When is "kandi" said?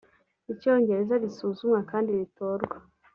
1.91-2.09